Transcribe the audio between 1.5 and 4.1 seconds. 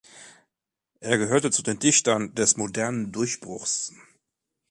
zu den Dichtern „des modernen Durchbruchs“.